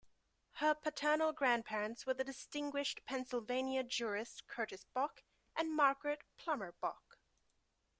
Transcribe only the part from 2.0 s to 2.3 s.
were the